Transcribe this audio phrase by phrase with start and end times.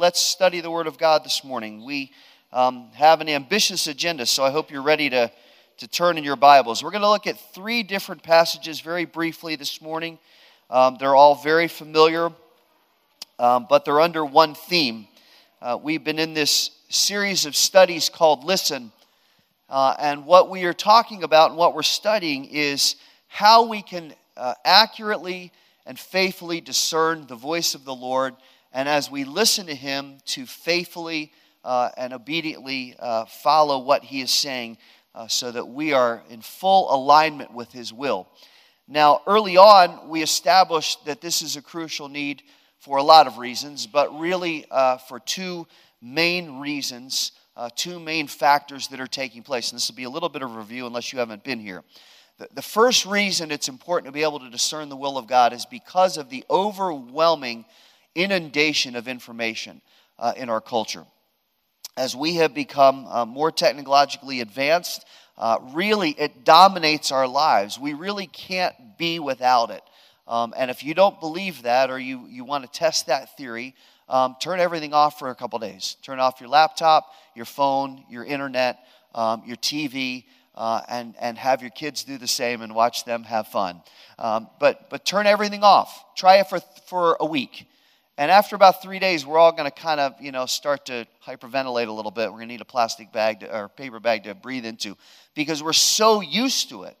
[0.00, 1.84] Let's study the Word of God this morning.
[1.84, 2.12] We
[2.52, 5.28] um, have an ambitious agenda, so I hope you're ready to,
[5.78, 6.84] to turn in your Bibles.
[6.84, 10.20] We're going to look at three different passages very briefly this morning.
[10.70, 12.30] Um, they're all very familiar,
[13.40, 15.08] um, but they're under one theme.
[15.60, 18.92] Uh, we've been in this series of studies called Listen,
[19.68, 22.94] uh, and what we are talking about and what we're studying is
[23.26, 25.50] how we can uh, accurately
[25.86, 28.36] and faithfully discern the voice of the Lord
[28.72, 31.32] and as we listen to him, to faithfully
[31.64, 34.78] uh, and obediently uh, follow what he is saying
[35.14, 38.28] uh, so that we are in full alignment with his will.
[38.86, 42.42] Now, early on, we established that this is a crucial need
[42.78, 45.66] for a lot of reasons, but really uh, for two
[46.00, 49.70] main reasons, uh, two main factors that are taking place.
[49.70, 51.82] And this will be a little bit of a review unless you haven't been here.
[52.38, 55.52] The, the first reason it's important to be able to discern the will of God
[55.52, 57.64] is because of the overwhelming
[58.14, 59.80] inundation of information
[60.18, 61.04] uh, in our culture.
[61.96, 65.04] As we have become uh, more technologically advanced,
[65.36, 67.78] uh, really it dominates our lives.
[67.78, 69.82] We really can't be without it.
[70.26, 73.74] Um, and if you don't believe that or you, you want to test that theory,
[74.08, 75.96] um, turn everything off for a couple days.
[76.02, 78.78] Turn off your laptop, your phone, your internet,
[79.14, 83.22] um, your TV, uh, and, and have your kids do the same and watch them
[83.22, 83.80] have fun.
[84.18, 86.04] Um, but, but turn everything off.
[86.16, 87.66] Try it for, for a week.
[88.18, 91.06] And after about three days, we're all going to kind of, you know, start to
[91.24, 92.24] hyperventilate a little bit.
[92.32, 94.96] We're going to need a plastic bag to, or paper bag to breathe into
[95.36, 96.96] because we're so used to it.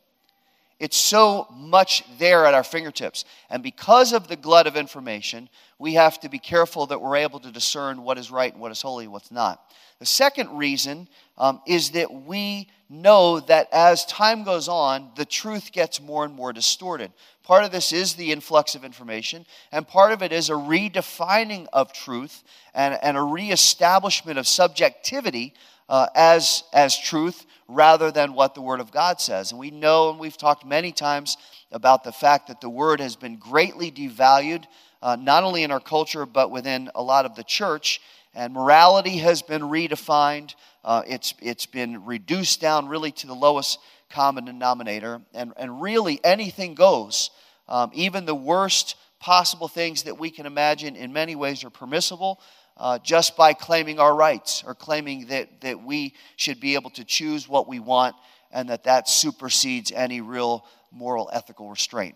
[0.78, 3.24] It's so much there at our fingertips.
[3.50, 5.48] And because of the glut of information,
[5.78, 8.70] we have to be careful that we're able to discern what is right and what
[8.70, 9.60] is holy and what's not.
[9.98, 15.72] The second reason um, is that we know that as time goes on, the truth
[15.72, 17.12] gets more and more distorted.
[17.42, 21.66] Part of this is the influx of information, and part of it is a redefining
[21.72, 25.54] of truth and, and a reestablishment of subjectivity
[25.88, 29.50] uh, as, as truth rather than what the Word of God says.
[29.50, 31.36] And we know, and we've talked many times
[31.70, 34.64] about the fact that the Word has been greatly devalued,
[35.02, 38.00] uh, not only in our culture, but within a lot of the church.
[38.34, 40.54] And morality has been redefined,
[40.84, 43.78] uh, it's, it's been reduced down really to the lowest
[44.10, 45.20] common denominator.
[45.34, 47.30] And, and really, anything goes.
[47.68, 52.40] Um, even the worst possible things that we can imagine, in many ways, are permissible
[52.78, 57.04] uh, just by claiming our rights or claiming that, that we should be able to
[57.04, 58.14] choose what we want
[58.50, 62.14] and that that supersedes any real moral, ethical restraint.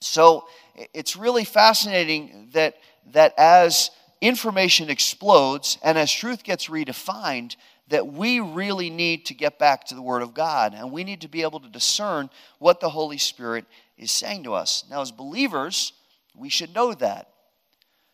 [0.00, 0.46] So
[0.94, 2.76] it's really fascinating that,
[3.12, 3.90] that as
[4.20, 7.56] information explodes and as truth gets redefined,
[7.88, 11.22] that we really need to get back to the Word of God and we need
[11.22, 12.28] to be able to discern
[12.58, 13.64] what the Holy Spirit
[13.96, 14.84] is saying to us.
[14.90, 15.92] Now, as believers,
[16.34, 17.30] we should know that.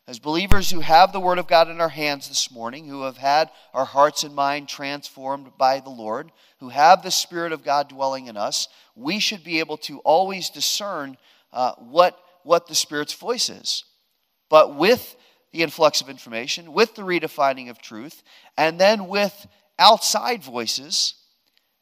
[0.07, 3.17] As believers who have the Word of God in our hands this morning, who have
[3.17, 7.89] had our hearts and mind transformed by the Lord, who have the Spirit of God
[7.89, 11.17] dwelling in us, we should be able to always discern
[11.55, 13.85] uh, what, what the Spirit's voice is.
[14.51, 15.17] But with
[15.53, 18.23] the influx of information, with the redefining of truth,
[18.59, 19.47] and then with
[19.79, 21.15] outside voices,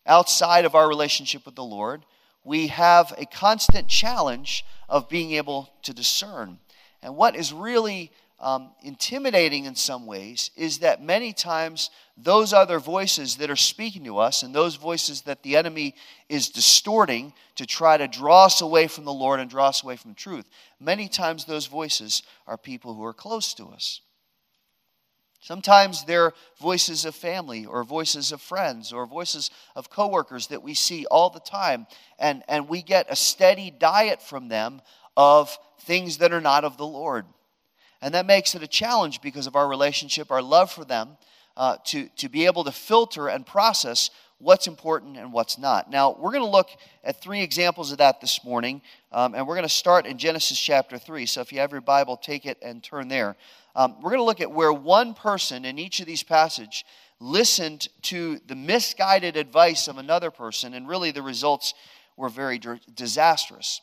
[0.07, 2.05] outside of our relationship with the Lord,
[2.45, 6.59] we have a constant challenge of being able to discern.
[7.03, 12.81] And what is really um, intimidating in some ways is that many times those other
[12.81, 15.95] voices that are speaking to us and those voices that the enemy
[16.29, 19.97] is distorting to try to draw us away from the Lord and draw us away
[19.97, 20.45] from truth,
[20.81, 24.01] many times those voices are people who are close to us.
[25.43, 30.73] Sometimes they're voices of family or voices of friends or voices of coworkers that we
[30.73, 31.89] see all the time.
[32.17, 34.83] And, and we get a steady diet from them
[35.17, 37.27] of things that are not of the Lord.
[38.01, 41.17] And that makes it a challenge because of our relationship, our love for them,
[41.57, 45.89] uh, to, to be able to filter and process what's important and what's not.
[45.89, 46.71] Now, we're going to look
[47.05, 50.59] at three examples of that this morning, um, and we're going to start in Genesis
[50.59, 51.27] chapter 3.
[51.27, 53.37] So if you have your Bible, take it and turn there.
[53.77, 56.83] Um, we're going to look at where one person in each of these passages
[57.21, 61.73] listened to the misguided advice of another person, and really the results
[62.17, 62.61] were very
[62.95, 63.81] disastrous.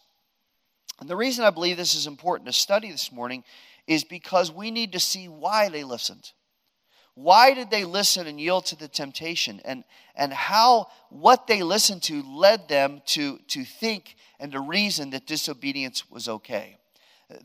[1.00, 3.44] And the reason I believe this is important to study this morning
[3.88, 6.32] is because we need to see why they listened.
[7.16, 9.62] Why did they listen and yield to the temptation?
[9.66, 9.84] And,
[10.16, 15.26] and how what they listened to led them to, to think and to reason that
[15.26, 16.80] disobedience was okay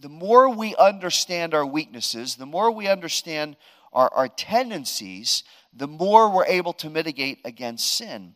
[0.01, 3.57] the more we understand our weaknesses, the more we understand
[3.93, 8.35] our, our tendencies, the more we're able to mitigate against sin.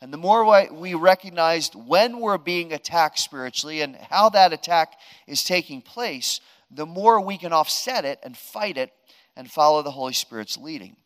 [0.00, 5.42] And the more we recognize when we're being attacked spiritually and how that attack is
[5.42, 6.40] taking place,
[6.70, 8.92] the more we can offset it and fight it
[9.36, 10.96] and follow the Holy Spirit's leading.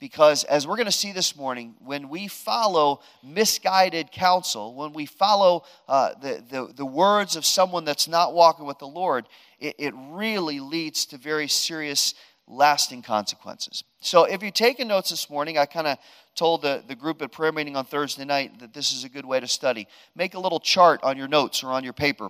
[0.00, 5.06] Because as we're going to see this morning, when we follow misguided counsel, when we
[5.06, 9.28] follow uh, the, the, the, words of someone that's not walking with the Lord,
[9.60, 12.14] it, it really leads to very serious,
[12.48, 13.84] lasting consequences.
[14.00, 15.98] So if you're taking notes this morning, I kind of
[16.34, 19.24] told the, the group at prayer meeting on Thursday night that this is a good
[19.24, 19.86] way to study.
[20.16, 22.28] Make a little chart on your notes or on your paper.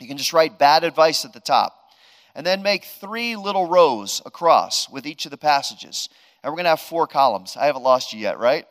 [0.00, 1.76] You can just write bad advice at the top.
[2.34, 6.08] And then make three little rows across with each of the passages.
[6.42, 7.56] And we're going to have four columns.
[7.56, 8.64] I haven't lost you yet, right?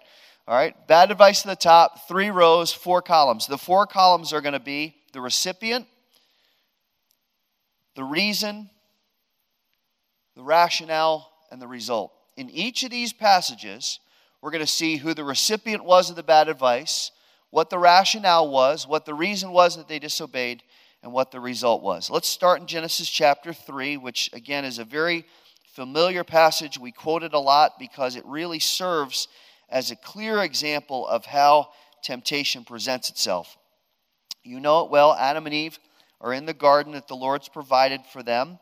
[0.48, 0.76] All right.
[0.88, 3.48] Bad advice at the top, three rows, four columns.
[3.48, 5.86] The four columns are going to be the recipient,
[7.96, 8.70] the reason,
[10.40, 12.14] the rationale, and the result.
[12.38, 14.00] In each of these passages,
[14.42, 17.12] we're going to see who the recipient was of the bad advice,
[17.50, 20.64] what the rationale was, what the reason was that they disobeyed,
[21.04, 22.10] and what the result was.
[22.10, 25.26] Let's start in Genesis chapter 3, which again is a very
[25.74, 26.80] familiar passage.
[26.80, 29.28] We quote it a lot because it really serves
[29.68, 31.72] as a clear example of how
[32.02, 33.58] temptation presents itself.
[34.46, 35.14] You know it well.
[35.16, 35.80] Adam and Eve
[36.22, 38.58] are in the garden that the Lord's provided for them,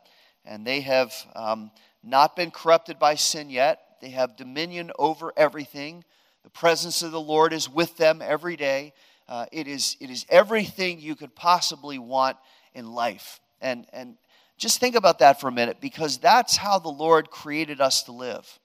[0.48, 1.70] and they have um,
[2.02, 3.80] not been corrupted by sin yet.
[4.00, 6.04] They have dominion over everything.
[6.42, 8.94] The presence of the Lord is with them every day.
[9.28, 12.38] Uh, it, is, it is everything you could possibly want
[12.74, 13.40] in life.
[13.60, 14.16] And, and
[14.56, 18.12] just think about that for a minute because that's how the Lord created us to
[18.12, 18.58] live.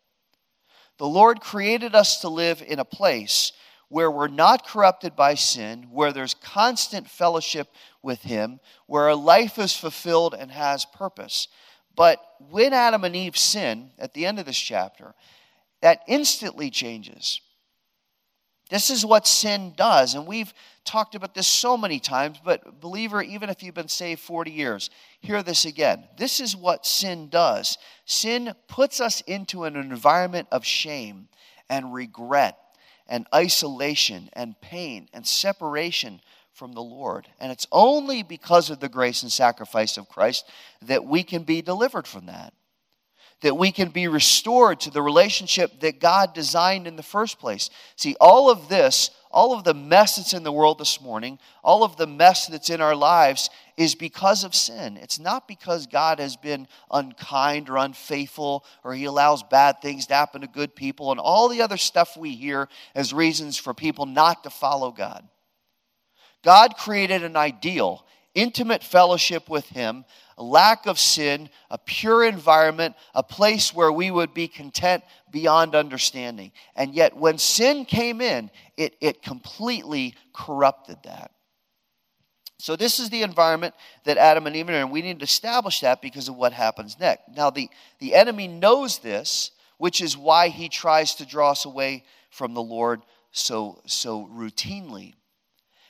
[1.00, 3.52] The Lord created us to live in a place
[3.90, 7.68] where we're not corrupted by sin, where there's constant fellowship
[8.02, 11.48] with Him, where our life is fulfilled and has purpose.
[11.96, 12.20] But
[12.50, 15.14] when Adam and Eve sin, at the end of this chapter,
[15.82, 17.42] that instantly changes.
[18.70, 20.16] This is what sin does.
[20.16, 20.54] And we've
[20.86, 24.90] talked about this so many times, but believer, even if you've been saved 40 years,
[25.20, 26.06] hear this again.
[26.18, 31.28] This is what sin does sin puts us into an environment of shame
[31.70, 32.58] and regret
[33.08, 36.22] and isolation and pain and separation
[36.54, 37.28] from the Lord.
[37.40, 40.48] And it's only because of the grace and sacrifice of Christ
[40.84, 42.54] that we can be delivered from that.
[43.42, 47.70] That we can be restored to the relationship that God designed in the first place.
[47.98, 51.84] See, all of this, all of the mess that's in the world this morning, all
[51.84, 54.96] of the mess that's in our lives is because of sin.
[54.96, 60.14] It's not because God has been unkind or unfaithful or he allows bad things to
[60.14, 64.06] happen to good people and all the other stuff we hear as reasons for people
[64.06, 65.28] not to follow God.
[66.44, 68.06] God created an ideal,
[68.36, 70.06] intimate fellowship with Him,
[70.38, 75.76] a lack of sin, a pure environment, a place where we would be content beyond
[75.76, 76.52] understanding.
[76.76, 81.32] And yet, when sin came in, it, it completely corrupted that.
[82.58, 83.76] So, this is the environment
[84.06, 84.90] that Adam and Eve are in.
[84.90, 87.24] We need to establish that because of what happens next.
[87.36, 87.70] Now, the,
[88.00, 92.62] the enemy knows this, which is why he tries to draw us away from the
[92.62, 93.02] Lord
[93.32, 95.14] so, so routinely.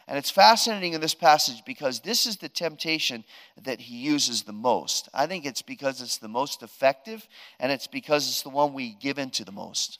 [0.07, 3.23] And it's fascinating in this passage because this is the temptation
[3.63, 5.07] that he uses the most.
[5.13, 7.27] I think it's because it's the most effective
[7.59, 9.99] and it's because it's the one we give into the most.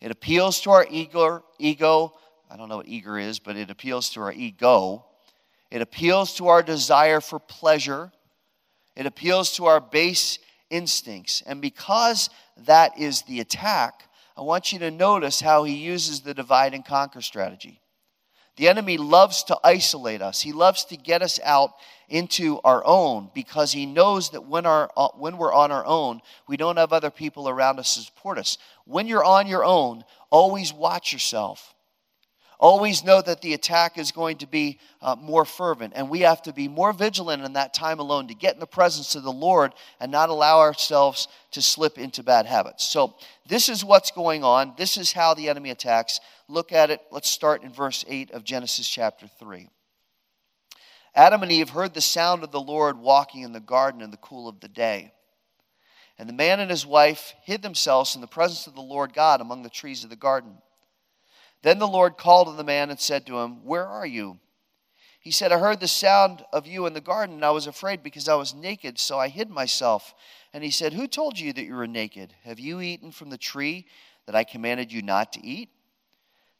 [0.00, 2.14] It appeals to our ego, ego.
[2.50, 5.06] I don't know what eager is, but it appeals to our ego.
[5.70, 8.12] It appeals to our desire for pleasure.
[8.96, 10.38] It appeals to our base
[10.70, 11.42] instincts.
[11.46, 16.34] And because that is the attack, I want you to notice how he uses the
[16.34, 17.80] divide and conquer strategy.
[18.56, 20.40] The enemy loves to isolate us.
[20.40, 21.74] He loves to get us out
[22.08, 26.20] into our own because he knows that when, our, uh, when we're on our own,
[26.46, 28.58] we don't have other people around us to support us.
[28.84, 31.73] When you're on your own, always watch yourself.
[32.60, 36.40] Always know that the attack is going to be uh, more fervent, and we have
[36.42, 39.32] to be more vigilant in that time alone to get in the presence of the
[39.32, 42.84] Lord and not allow ourselves to slip into bad habits.
[42.86, 44.74] So, this is what's going on.
[44.78, 47.00] This is how the enemy attacks look at it.
[47.10, 49.68] Let's start in verse 8 of Genesis chapter 3.
[51.14, 54.16] Adam and Eve heard the sound of the Lord walking in the garden in the
[54.16, 55.12] cool of the day.
[56.18, 59.40] And the man and his wife hid themselves in the presence of the Lord God
[59.40, 60.58] among the trees of the garden.
[61.64, 64.38] Then the Lord called to the man and said to him, Where are you?
[65.18, 68.02] He said, I heard the sound of you in the garden, and I was afraid
[68.02, 70.14] because I was naked, so I hid myself.
[70.52, 72.34] And he said, Who told you that you were naked?
[72.44, 73.86] Have you eaten from the tree
[74.26, 75.70] that I commanded you not to eat?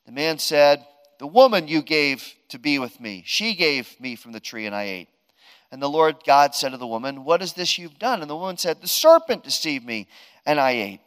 [0.06, 0.86] The man said,
[1.18, 4.74] The woman you gave to be with me, she gave me from the tree, and
[4.74, 5.08] I ate.
[5.70, 8.22] And the Lord God said to the woman, What is this you've done?
[8.22, 10.08] And the woman said, The serpent deceived me,
[10.46, 11.00] and I ate.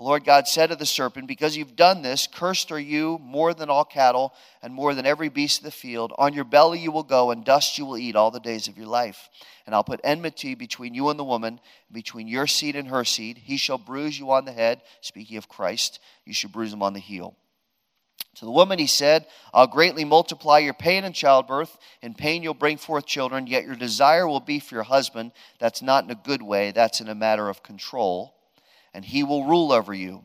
[0.00, 3.52] The Lord God said to the serpent, Because you've done this, cursed are you more
[3.52, 6.14] than all cattle and more than every beast of the field.
[6.16, 8.78] On your belly you will go, and dust you will eat all the days of
[8.78, 9.28] your life.
[9.66, 11.60] And I'll put enmity between you and the woman,
[11.92, 13.36] between your seed and her seed.
[13.36, 14.80] He shall bruise you on the head.
[15.02, 17.36] Speaking of Christ, you should bruise him on the heel.
[18.36, 21.76] To the woman he said, I'll greatly multiply your pain in childbirth.
[22.00, 25.32] In pain you'll bring forth children, yet your desire will be for your husband.
[25.58, 28.39] That's not in a good way, that's in a matter of control.
[28.92, 30.24] And he will rule over you.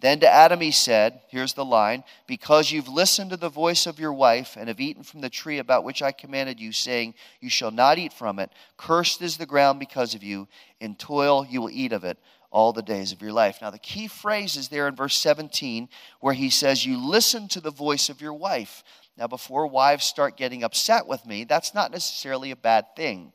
[0.00, 3.98] Then to Adam he said, Here's the line Because you've listened to the voice of
[3.98, 7.48] your wife and have eaten from the tree about which I commanded you, saying, You
[7.48, 8.50] shall not eat from it.
[8.76, 10.48] Cursed is the ground because of you.
[10.80, 12.18] In toil you will eat of it
[12.50, 13.58] all the days of your life.
[13.60, 15.88] Now, the key phrase is there in verse 17
[16.20, 18.84] where he says, You listen to the voice of your wife.
[19.16, 23.32] Now, before wives start getting upset with me, that's not necessarily a bad thing.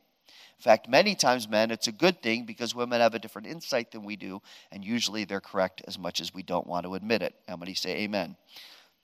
[0.61, 3.89] In fact, many times, men, it's a good thing because women have a different insight
[3.89, 7.23] than we do, and usually they're correct as much as we don't want to admit
[7.23, 7.33] it.
[7.47, 8.35] How many say amen?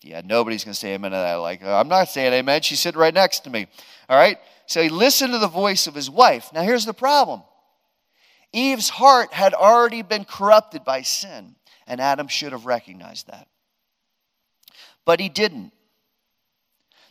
[0.04, 1.34] Yeah, nobody's going to say amen to that.
[1.38, 2.62] Like, oh, I'm not saying amen.
[2.62, 3.66] She's sitting right next to me.
[4.08, 4.38] All right?
[4.68, 6.52] So he listened to the voice of his wife.
[6.54, 7.42] Now, here's the problem
[8.54, 11.56] Eve's heart had already been corrupted by sin,
[11.88, 13.48] and Adam should have recognized that.
[15.06, 15.74] But he didn't.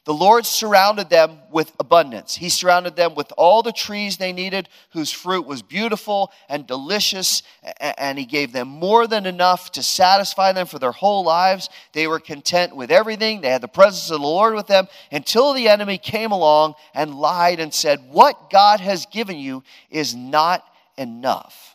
[0.06, 2.36] The Lord surrounded them with abundance.
[2.36, 7.42] He surrounded them with all the trees they needed, whose fruit was beautiful and delicious,
[7.80, 11.68] and He gave them more than enough to satisfy them for their whole lives.
[11.92, 13.40] They were content with everything.
[13.40, 17.16] They had the presence of the Lord with them until the enemy came along and
[17.16, 20.64] lied and said, What God has given you is not
[20.96, 21.75] enough.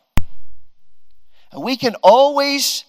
[1.51, 2.85] And we can always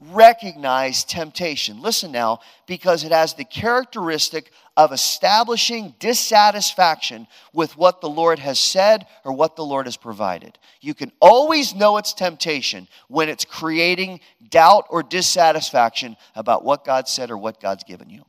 [0.00, 1.82] recognize temptation.
[1.82, 8.60] Listen now, because it has the characteristic of establishing dissatisfaction with what the Lord has
[8.60, 10.56] said or what the Lord has provided.
[10.80, 17.08] You can always know it's temptation when it's creating doubt or dissatisfaction about what God
[17.08, 18.24] said or what God's given you.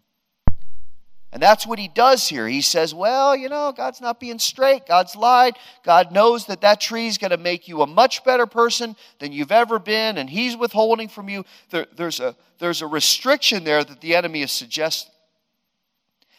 [1.32, 2.48] And that's what he does here.
[2.48, 4.88] He says, Well, you know, God's not being straight.
[4.88, 5.58] God's lied.
[5.84, 9.32] God knows that that tree is going to make you a much better person than
[9.32, 11.46] you've ever been, and he's withholding from you.
[11.70, 15.14] There, there's, a, there's a restriction there that the enemy is suggesting.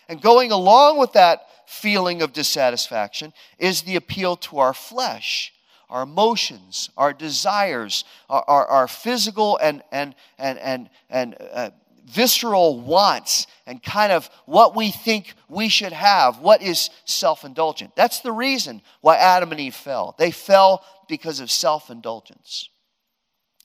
[0.09, 5.52] And going along with that feeling of dissatisfaction is the appeal to our flesh
[5.90, 11.70] our emotions, our desires, our, our, our, physical and, and, and, and, and uh,
[12.11, 17.95] visceral wants and kind of what we think we should have, what is self indulgent.
[17.97, 20.14] That's the reason why Adam and Eve fell.
[20.19, 22.69] They fell because of self indulgence.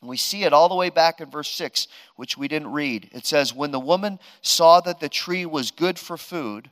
[0.02, 3.10] And we see it all the way back in verse 6, which we didn't read.
[3.12, 6.70] It says, When the woman saw that the tree was good for food,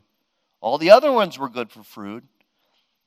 [0.62, 2.28] all the other ones were good for food,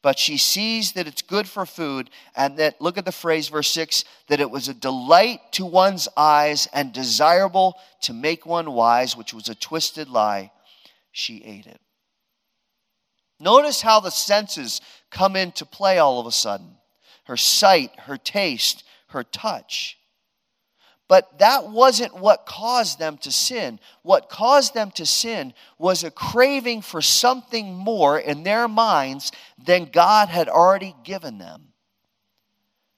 [0.07, 3.69] but she sees that it's good for food, and that, look at the phrase, verse
[3.71, 9.17] 6, that it was a delight to one's eyes and desirable to make one wise,
[9.17, 10.53] which was a twisted lie.
[11.11, 11.81] She ate it.
[13.41, 16.77] Notice how the senses come into play all of a sudden
[17.25, 19.99] her sight, her taste, her touch.
[21.09, 23.79] But that wasn't what caused them to sin.
[24.03, 29.85] What caused them to sin was a craving for something more in their minds than
[29.85, 31.69] God had already given them.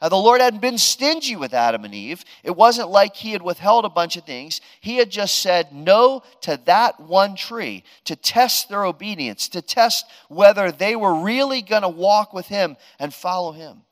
[0.01, 2.25] Now, the Lord hadn't been stingy with Adam and Eve.
[2.45, 4.61] It wasn't like He had withheld a bunch of things.
[4.81, 10.07] He had just said no to that one tree to test their obedience, to test
[10.29, 13.83] whether they were really going to walk with Him and follow Him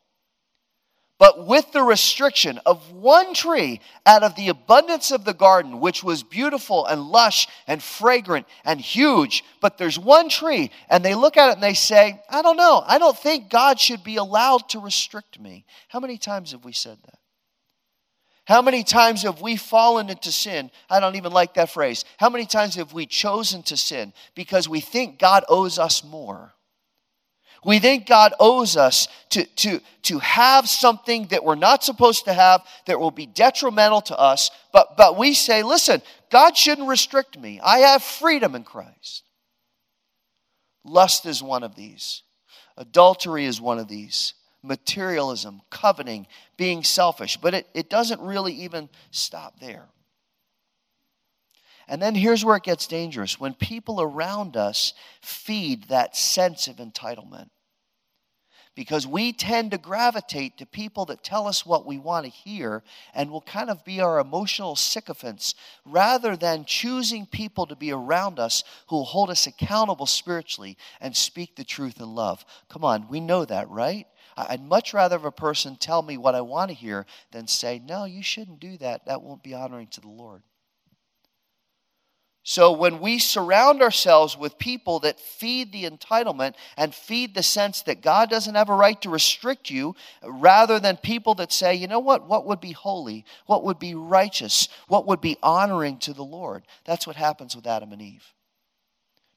[1.18, 6.04] but with the restriction of one tree out of the abundance of the garden, which
[6.04, 9.42] was beautiful and lush and fragrant and huge.
[9.60, 12.82] But there's one tree, and they look at it and they say, I don't know,
[12.86, 15.64] I don't think God should be allowed to restrict me.
[15.88, 17.18] How many times have we said that?
[18.46, 20.70] How many times have we fallen into sin?
[20.88, 22.04] I don't even like that phrase.
[22.16, 26.52] How many times have we chosen to sin because we think God owes us more?
[27.66, 32.32] We think God owes us to, to, to have something that we're not supposed to
[32.32, 37.36] have that will be detrimental to us, but, but we say, listen, God shouldn't restrict
[37.36, 37.58] me.
[37.60, 39.24] I have freedom in Christ.
[40.84, 42.22] Lust is one of these,
[42.76, 48.88] adultery is one of these, materialism, coveting, being selfish, but it, it doesn't really even
[49.10, 49.86] stop there.
[51.88, 56.76] And then here's where it gets dangerous when people around us feed that sense of
[56.76, 57.48] entitlement
[58.76, 62.84] because we tend to gravitate to people that tell us what we want to hear
[63.14, 65.54] and will kind of be our emotional sycophants
[65.84, 71.16] rather than choosing people to be around us who will hold us accountable spiritually and
[71.16, 72.44] speak the truth in love.
[72.68, 74.06] Come on, we know that, right?
[74.36, 77.80] I'd much rather have a person tell me what I want to hear than say,
[77.82, 79.06] no, you shouldn't do that.
[79.06, 80.42] That won't be honoring to the Lord.
[82.48, 87.82] So when we surround ourselves with people that feed the entitlement and feed the sense
[87.82, 91.88] that God doesn't have a right to restrict you, rather than people that say, you
[91.88, 96.12] know what, what would be holy, what would be righteous, what would be honoring to
[96.12, 98.32] the Lord, that's what happens with Adam and Eve.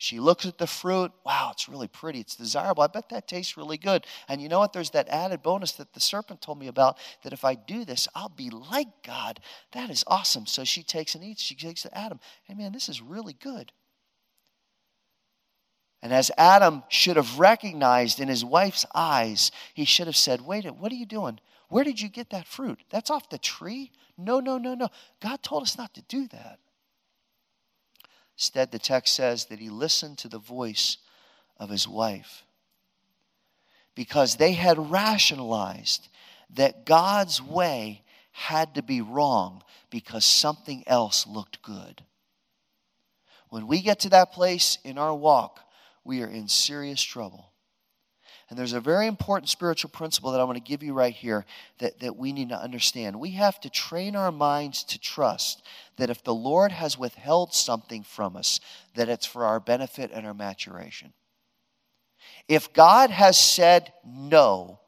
[0.02, 1.12] She looks at the fruit.
[1.26, 2.22] Wow, it's really pretty.
[2.22, 2.84] It's desirable.
[2.84, 4.06] I bet that tastes really good.
[4.30, 4.72] And you know what?
[4.72, 8.08] There's that added bonus that the serpent told me about that if I do this,
[8.16, 9.42] I'll be like God.
[9.74, 10.46] That is awesome.
[10.46, 11.42] So she takes and eats.
[11.42, 12.22] She takes to Adam.
[12.44, 13.74] Hey, man, this is really good.
[16.02, 20.64] And as Adam should have recognized in his wife's eyes, he should have said, Wait,
[20.76, 21.42] what are you doing?
[21.68, 22.80] Where did you get that fruit?
[22.90, 23.92] That's off the tree?
[24.18, 24.88] No, no, no, no.
[25.20, 26.60] God told us not to do that.
[28.40, 30.96] Instead, the text says that he listened to the voice
[31.58, 32.46] of his wife
[33.96, 36.08] because they had rationalized
[36.52, 42.02] that God's way had to be wrong because something else looked good.
[43.50, 45.60] When we get to that place in our walk,
[46.06, 47.52] we are in serious trouble.
[48.50, 51.46] And there's a very important spiritual principle that I want to give you right here
[51.78, 53.20] that, that we need to understand.
[53.20, 55.62] We have to train our minds to trust
[55.98, 58.60] that if the Lord has withheld something from us,
[58.96, 61.14] that it's for our benefit and our maturation.
[62.48, 64.80] If God has said no,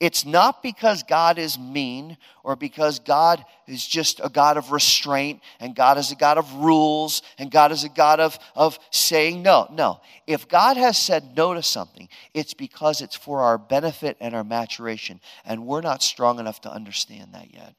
[0.00, 5.40] it's not because God is mean or because God is just a God of restraint
[5.60, 9.42] and God is a God of rules and God is a God of, of saying
[9.42, 9.66] no.
[9.72, 10.00] No.
[10.26, 14.44] If God has said no to something, it's because it's for our benefit and our
[14.44, 17.74] maturation, and we're not strong enough to understand that yet.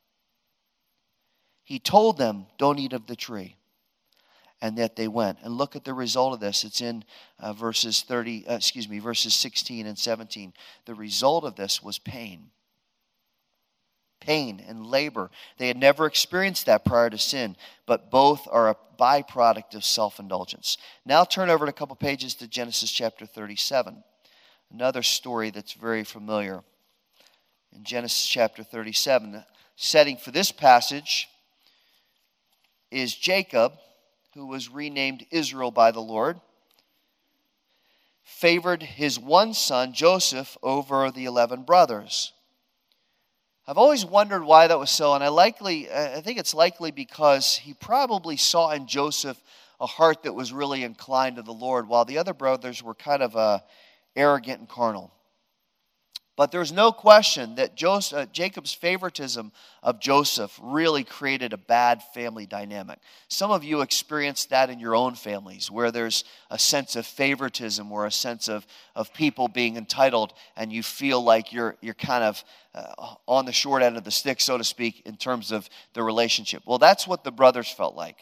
[1.64, 3.56] He told them, Don't eat of the tree
[4.62, 5.40] and that they went.
[5.42, 6.64] And look at the result of this.
[6.64, 7.04] It's in
[7.40, 10.54] uh, verses 30, uh, excuse me, verses 16 and 17.
[10.86, 12.52] The result of this was pain.
[14.20, 15.32] Pain and labor.
[15.58, 20.20] They had never experienced that prior to sin, but both are a byproduct of self
[20.20, 20.78] indulgence.
[21.06, 24.04] Now turn over a couple pages to Genesis chapter 37,
[24.74, 26.64] another story that's very familiar.
[27.74, 29.46] In Genesis chapter 37, the
[29.78, 31.30] setting for this passage
[32.92, 33.74] is Jacob
[34.34, 36.40] who was renamed Israel by the Lord,
[38.24, 42.34] favored his one son, Joseph, over the 11 brothers.
[43.68, 47.58] I've always wondered why that was so, and I likely I think it's likely because
[47.58, 49.40] he probably saw in Joseph
[49.80, 53.22] a heart that was really inclined to the Lord, while the other brothers were kind
[53.22, 53.60] of uh,
[54.16, 55.14] arrogant and carnal.
[56.40, 59.52] But there's no question that Joseph, uh, Jacob's favoritism
[59.84, 63.00] of Joseph really created a bad family dynamic.
[63.28, 67.92] Some of you experienced that in your own families, where there's a sense of favoritism
[67.92, 72.24] or a sense of, of people being entitled, and you feel like you're, you're kind
[72.24, 72.42] of
[72.74, 76.02] uh, on the short end of the stick, so to speak, in terms of the
[76.02, 76.64] relationship.
[76.66, 78.16] Well, that's what the brothers felt like.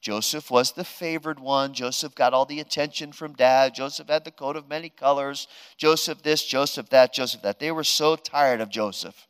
[0.00, 1.72] Joseph was the favored one.
[1.72, 3.74] Joseph got all the attention from dad.
[3.74, 5.48] Joseph had the coat of many colors.
[5.76, 7.58] Joseph this, Joseph that, Joseph that.
[7.58, 9.26] They were so tired of Joseph.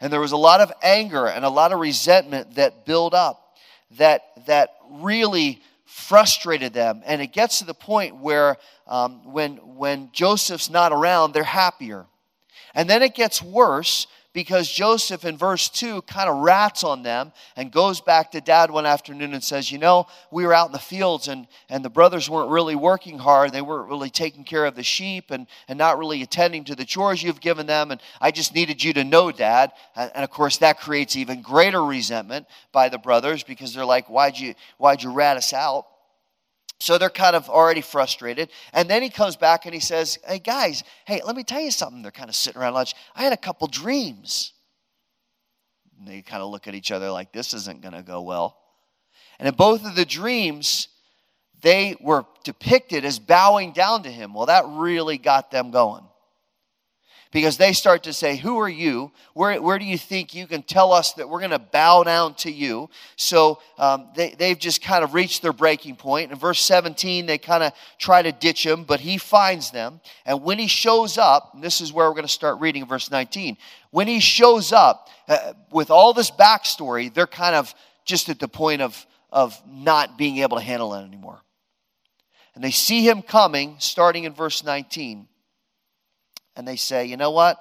[0.00, 3.56] And there was a lot of anger and a lot of resentment that built up
[3.92, 7.02] that, that really frustrated them.
[7.06, 12.06] And it gets to the point where um, when, when Joseph's not around, they're happier.
[12.74, 17.32] And then it gets worse because Joseph in verse 2 kind of rats on them
[17.56, 20.72] and goes back to dad one afternoon and says, You know, we were out in
[20.72, 23.50] the fields and, and the brothers weren't really working hard.
[23.50, 26.84] They weren't really taking care of the sheep and, and not really attending to the
[26.84, 27.90] chores you've given them.
[27.90, 29.72] And I just needed you to know, dad.
[29.96, 34.38] And, of course, that creates even greater resentment by the brothers because they're like, Why'd
[34.38, 35.86] you, why'd you rat us out?
[36.78, 38.50] So they're kind of already frustrated.
[38.72, 41.70] And then he comes back and he says, Hey, guys, hey, let me tell you
[41.70, 42.02] something.
[42.02, 42.94] They're kind of sitting around lunch.
[43.14, 44.52] I had a couple dreams.
[45.98, 48.58] And they kind of look at each other like, This isn't going to go well.
[49.38, 50.88] And in both of the dreams,
[51.62, 54.34] they were depicted as bowing down to him.
[54.34, 56.04] Well, that really got them going
[57.36, 59.12] because they start to say, Who are you?
[59.34, 62.32] Where, where do you think you can tell us that we're going to bow down
[62.36, 62.88] to you?
[63.16, 66.32] So um, they, they've just kind of reached their breaking point.
[66.32, 70.00] In verse 17, they kind of try to ditch him, but he finds them.
[70.24, 73.58] And when he shows up, this is where we're going to start reading verse 19.
[73.90, 77.74] When he shows up uh, with all this backstory, they're kind of
[78.06, 81.42] just at the point of, of not being able to handle it anymore.
[82.54, 85.28] And they see him coming, starting in verse 19
[86.56, 87.58] and they say, you know what?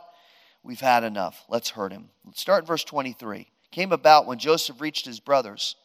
[0.64, 1.44] We've had enough.
[1.48, 2.10] Let's hurt him.
[2.26, 3.48] Let's start in verse 23.
[3.72, 5.76] Came about when Joseph reached his brothers.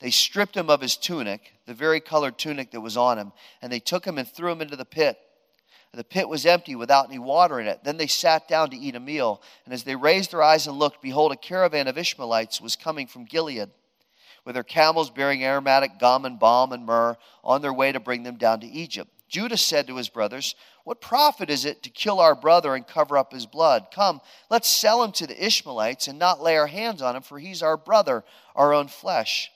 [0.00, 3.70] They stripped him of his tunic, the very colored tunic that was on him, and
[3.70, 5.18] they took him and threw him into the pit.
[5.92, 7.82] The pit was empty without any water in it.
[7.82, 9.42] Then they sat down to eat a meal.
[9.64, 13.08] And as they raised their eyes and looked, behold, a caravan of Ishmaelites was coming
[13.08, 13.70] from Gilead
[14.44, 18.22] with their camels bearing aromatic gum and balm and myrrh on their way to bring
[18.22, 19.10] them down to Egypt.
[19.30, 23.16] Judah said to his brothers, What profit is it to kill our brother and cover
[23.16, 23.86] up his blood?
[23.94, 27.38] Come, let's sell him to the Ishmaelites and not lay our hands on him, for
[27.38, 28.24] he's our brother,
[28.56, 29.48] our own flesh.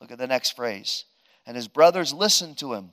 [0.00, 1.04] Look at the next phrase.
[1.46, 2.90] And his brothers listened to him.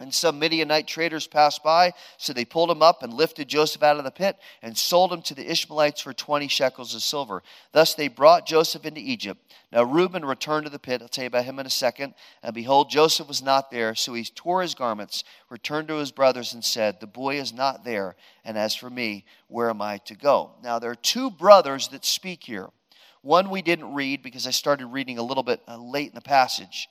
[0.00, 3.98] And some Midianite traders passed by, so they pulled him up and lifted Joseph out
[3.98, 7.42] of the pit and sold him to the Ishmaelites for 20 shekels of silver.
[7.72, 9.40] Thus they brought Joseph into Egypt.
[9.70, 11.02] Now Reuben returned to the pit.
[11.02, 12.14] I'll tell you about him in a second.
[12.42, 16.54] And behold, Joseph was not there, so he tore his garments, returned to his brothers,
[16.54, 20.14] and said, The boy is not there, and as for me, where am I to
[20.14, 20.52] go?
[20.62, 22.70] Now there are two brothers that speak here.
[23.22, 26.22] One we didn't read because I started reading a little bit uh, late in the
[26.22, 26.88] passage.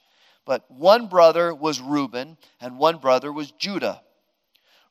[0.49, 4.01] But one brother was Reuben, and one brother was Judah.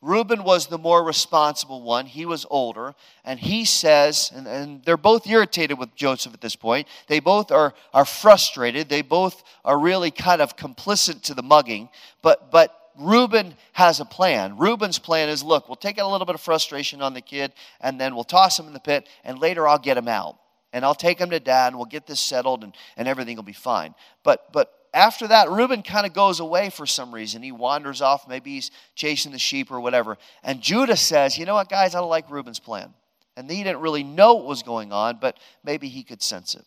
[0.00, 2.06] Reuben was the more responsible one.
[2.06, 2.94] He was older.
[3.24, 6.86] And he says, and, and, they're both irritated with Joseph at this point.
[7.08, 8.88] They both are, are frustrated.
[8.88, 11.88] They both are really kind of complicit to the mugging.
[12.22, 14.58] But, but Reuben has a plan.
[14.58, 18.00] Reuben's plan is look, we'll take a little bit of frustration on the kid, and
[18.00, 20.38] then we'll toss him in the pit, and later I'll get him out.
[20.72, 23.42] And I'll take him to dad, and we'll get this settled, and, and everything will
[23.42, 23.96] be fine.
[24.22, 27.42] But, but after that, Reuben kind of goes away for some reason.
[27.42, 28.28] He wanders off.
[28.28, 30.18] Maybe he's chasing the sheep or whatever.
[30.42, 31.94] And Judah says, You know what, guys?
[31.94, 32.94] I don't like Reuben's plan.
[33.36, 36.64] And he didn't really know what was going on, but maybe he could sense it.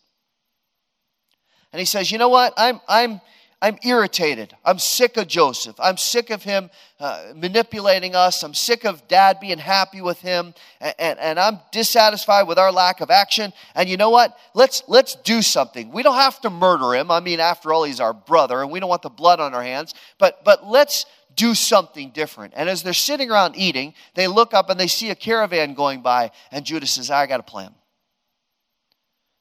[1.72, 2.54] And he says, You know what?
[2.56, 3.20] I'm, I'm,
[3.62, 4.56] I'm irritated.
[4.64, 5.76] I'm sick of Joseph.
[5.78, 8.42] I'm sick of him uh, manipulating us.
[8.42, 10.52] I'm sick of dad being happy with him.
[10.80, 13.52] And, and, and, I'm dissatisfied with our lack of action.
[13.76, 14.36] And you know what?
[14.52, 15.92] Let's, let's do something.
[15.92, 17.12] We don't have to murder him.
[17.12, 19.62] I mean, after all, he's our brother and we don't want the blood on our
[19.62, 19.94] hands.
[20.18, 22.54] But, but let's do something different.
[22.56, 26.02] And as they're sitting around eating, they look up and they see a caravan going
[26.02, 26.32] by.
[26.50, 27.72] And Judah says, I got a plan.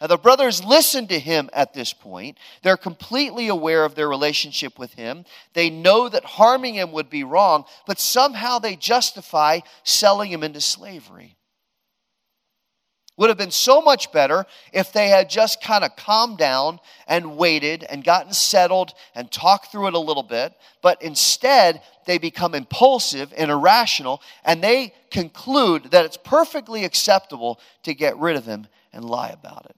[0.02, 2.40] Now, the brothers listen to him at this point.
[2.64, 5.26] They're completely aware of their relationship with him.
[5.54, 10.60] They know that harming him would be wrong, but somehow they justify selling him into
[10.60, 11.38] slavery.
[13.18, 17.38] Would have been so much better if they had just kind of calmed down and
[17.38, 20.54] waited and gotten settled and talked through it a little bit.
[20.82, 27.94] But instead, they become impulsive and irrational and they conclude that it's perfectly acceptable to
[27.94, 29.76] get rid of him and lie about it.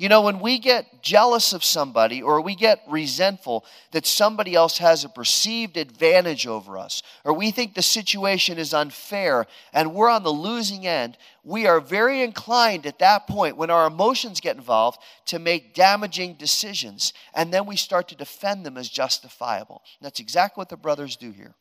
[0.00, 4.78] You know, when we get jealous of somebody or we get resentful that somebody else
[4.78, 10.08] has a perceived advantage over us, or we think the situation is unfair and we're
[10.08, 14.56] on the losing end, we are very inclined at that point when our emotions get
[14.56, 17.12] involved to make damaging decisions.
[17.34, 19.82] And then we start to defend them as justifiable.
[20.00, 21.54] That's exactly what the brothers do here.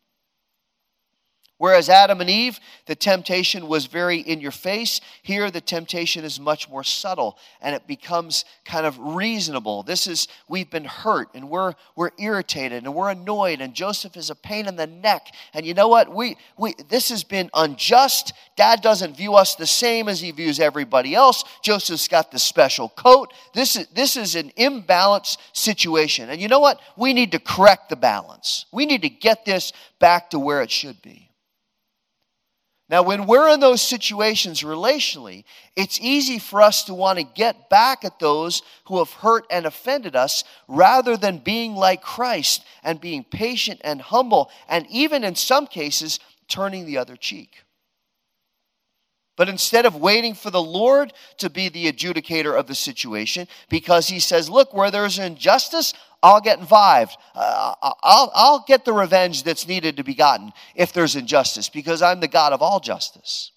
[1.59, 5.01] Whereas Adam and Eve, the temptation was very in your face.
[5.21, 9.83] Here, the temptation is much more subtle and it becomes kind of reasonable.
[9.83, 14.29] This is, we've been hurt and we're, we're irritated and we're annoyed and Joseph is
[14.29, 15.27] a pain in the neck.
[15.53, 16.15] And you know what?
[16.15, 18.31] We, we, this has been unjust.
[18.55, 21.43] Dad doesn't view us the same as he views everybody else.
[21.61, 23.33] Joseph's got the special coat.
[23.53, 26.29] This is, this is an imbalanced situation.
[26.29, 26.79] And you know what?
[26.95, 28.65] We need to correct the balance.
[28.71, 31.28] We need to get this back to where it should be.
[32.89, 35.43] Now, when we're in those situations relationally,
[35.75, 39.67] it's easy for us to want to get back at those who have hurt and
[39.67, 45.35] offended us rather than being like Christ and being patient and humble, and even in
[45.35, 47.63] some cases, turning the other cheek.
[49.39, 54.09] But instead of waiting for the Lord to be the adjudicator of the situation, because
[54.09, 57.15] He says, Look, where there's injustice, I'll get involved.
[57.33, 62.01] Uh, I'll, I'll get the revenge that's needed to be gotten if there's injustice because
[62.01, 63.53] I'm the God of all justice.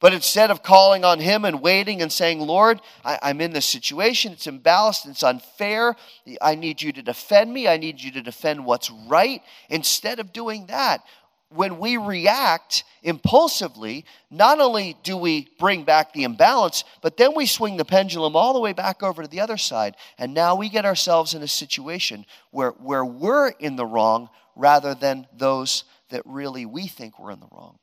[0.00, 3.66] But instead of calling on Him and waiting and saying, Lord, I, am in this
[3.66, 5.96] situation, it's imbalanced, it's unfair,
[6.40, 9.42] I need you to defend me, I need you to defend what's right.
[9.68, 11.02] Instead of doing that,
[11.50, 17.46] when we react impulsively, not only do we bring back the imbalance, but then we
[17.46, 19.96] swing the pendulum all the way back over to the other side.
[20.18, 24.94] And now we get ourselves in a situation where, where we're in the wrong rather
[24.94, 27.78] than those that really we think we're in the wrong.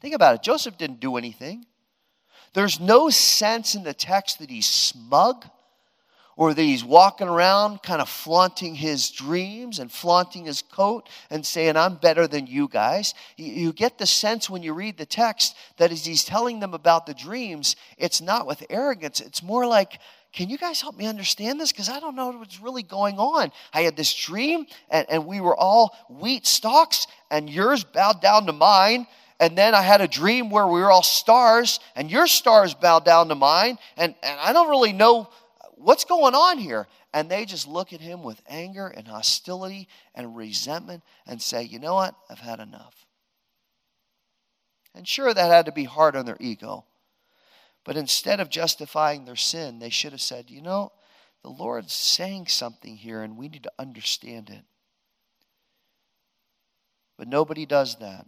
[0.00, 0.42] Think about it.
[0.42, 1.64] Joseph didn't do anything.
[2.52, 5.46] There's no sense in the text that he's smug
[6.36, 11.44] or that he's walking around kind of flaunting his dreams and flaunting his coat and
[11.44, 13.14] saying, I'm better than you guys.
[13.36, 17.06] You get the sense when you read the text that as he's telling them about
[17.06, 19.20] the dreams, it's not with arrogance.
[19.20, 19.98] It's more like,
[20.32, 21.70] can you guys help me understand this?
[21.70, 23.52] Because I don't know what's really going on.
[23.72, 28.46] I had this dream, and, and we were all wheat stalks, and yours bowed down
[28.46, 29.06] to mine.
[29.38, 33.04] And then I had a dream where we were all stars, and your stars bowed
[33.04, 33.78] down to mine.
[33.96, 35.28] And, and I don't really know
[35.84, 36.86] what's going on here.
[37.12, 41.78] And they just look at him with anger and hostility and resentment and say, you
[41.78, 42.14] know what?
[42.28, 43.06] I've had enough.
[44.94, 46.84] And sure, that had to be hard on their ego.
[47.84, 50.92] But instead of justifying their sin, they should have said, you know,
[51.42, 54.64] the Lord's saying something here and we need to understand it.
[57.18, 58.26] But nobody does that.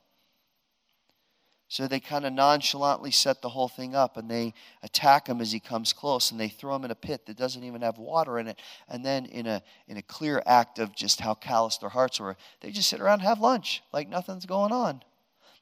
[1.68, 5.50] So they kind of nonchalantly set the whole thing up and they attack him as
[5.50, 8.38] he comes close and they throw him in a pit that doesn't even have water
[8.38, 8.60] in it.
[8.88, 12.36] And then, in a, in a clear act of just how callous their hearts were,
[12.60, 15.02] they just sit around and have lunch like nothing's going on.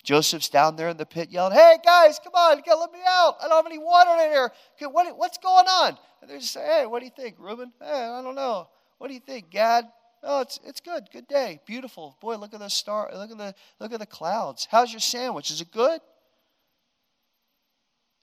[0.03, 3.37] Joseph's down there in the pit yelling, Hey guys, come on, let me out.
[3.43, 4.53] I don't have any water in here.
[4.77, 5.97] Okay, what, what's going on?
[6.21, 7.73] And they're just say, Hey, what do you think, Reuben?
[7.81, 8.69] Hey, I don't know.
[8.99, 9.87] What do you think, Gad?
[10.27, 11.09] Oh, it's it's good.
[11.13, 11.61] Good day.
[11.67, 12.17] Beautiful.
[12.21, 13.11] Boy, look at the star.
[13.15, 14.67] Look at the look at the clouds.
[14.71, 15.51] How's your sandwich?
[15.51, 16.01] Is it good?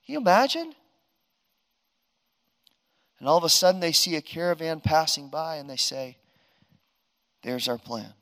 [0.05, 0.73] Can you imagine?
[3.19, 6.17] And all of a sudden they see a caravan passing by and they say,
[7.43, 8.13] There's our plan.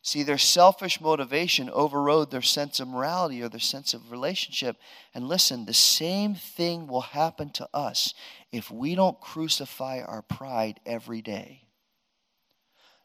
[0.00, 4.76] See, their selfish motivation overrode their sense of morality or their sense of relationship.
[5.12, 8.14] And listen, the same thing will happen to us
[8.52, 11.65] if we don't crucify our pride every day.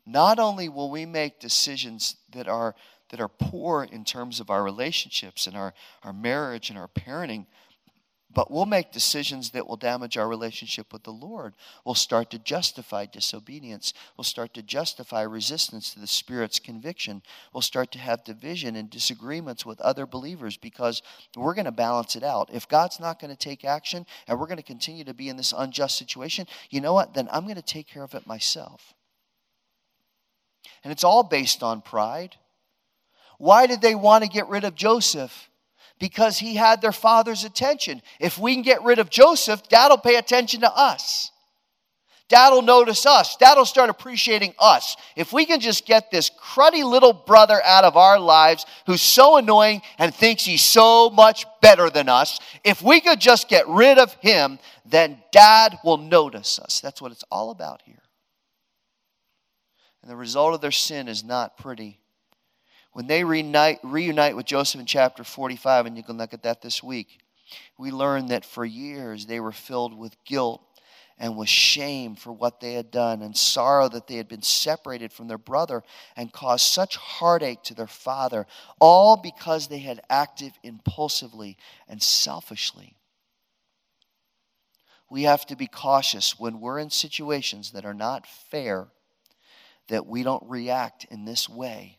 [0.06, 2.76] Not only will we make decisions that are,
[3.10, 7.46] that are poor in terms of our relationships and our, our marriage and our parenting,
[8.34, 11.54] but we'll make decisions that will damage our relationship with the Lord.
[11.86, 13.94] We'll start to justify disobedience.
[14.16, 17.24] We'll start to justify resistance to the Spirit's conviction.
[17.54, 21.02] We'll start to have division and disagreements with other believers because
[21.36, 22.50] we're going to balance it out.
[22.54, 25.38] If God's not going to take action and we're going to continue to be in
[25.38, 27.14] this unjust situation, you know what?
[27.14, 28.94] Then I'm going to take care of it myself.
[30.84, 32.36] And it's all based on pride.
[33.38, 35.50] Why did they want to get rid of Joseph?
[36.02, 38.02] because he had their father's attention.
[38.20, 41.32] If we can get rid of Joseph, dad'll pay attention to us.
[42.28, 43.36] Dad'll notice us.
[43.36, 44.98] Dad'll start appreciating us.
[45.16, 49.38] If we can just get this cruddy little brother out of our lives who's so
[49.38, 54.00] annoying and thinks he's so much better than us, if we could just get rid
[54.00, 56.80] of him, then dad will notice us.
[56.80, 58.02] That's what it's all about here.
[60.02, 62.02] And the result of their sin is not pretty
[62.94, 66.62] when they reunite, reunite with Joseph in chapter 45, and you can look at that
[66.62, 67.20] this week,
[67.78, 70.62] we learn that for years they were filled with guilt
[71.18, 75.14] and with shame for what they had done and sorrow that they had been separated
[75.14, 75.84] from their brother
[76.18, 78.46] and caused such heartache to their father,
[78.80, 82.96] all because they had acted impulsively and selfishly.
[85.10, 88.88] We have to be cautious when we're in situations that are not fair
[89.92, 91.98] that we don't react in this way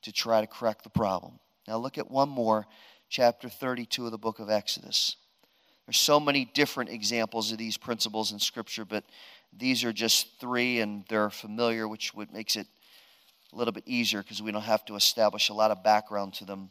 [0.00, 1.38] to try to correct the problem.
[1.66, 2.66] Now, look at one more,
[3.10, 5.16] chapter 32 of the book of Exodus.
[5.84, 9.04] There's so many different examples of these principles in Scripture, but
[9.52, 12.66] these are just three, and they're familiar, which makes it
[13.52, 16.46] a little bit easier because we don't have to establish a lot of background to
[16.46, 16.70] them.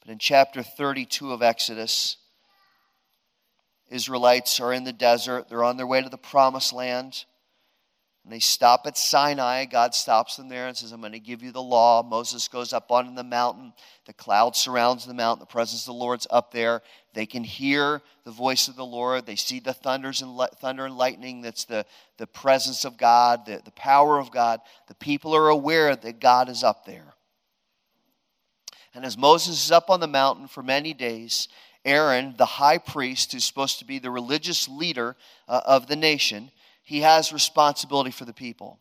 [0.00, 2.18] But in chapter 32 of Exodus,
[3.90, 5.48] Israelites are in the desert.
[5.48, 7.24] They're on their way to the promised land.
[8.24, 9.66] And they stop at Sinai.
[9.66, 12.02] God stops them there and says, I'm going to give you the law.
[12.02, 13.74] Moses goes up on the mountain.
[14.06, 15.40] The cloud surrounds the mountain.
[15.40, 16.80] The presence of the Lord's up there.
[17.12, 19.26] They can hear the voice of the Lord.
[19.26, 21.42] They see the thunders and thunder and lightning.
[21.42, 21.84] That's the,
[22.16, 24.60] the presence of God, the, the power of God.
[24.88, 27.12] The people are aware that God is up there.
[28.94, 31.48] And as Moses is up on the mountain for many days,
[31.84, 36.50] Aaron, the high priest, who's supposed to be the religious leader uh, of the nation,
[36.84, 38.78] he has responsibility for the people.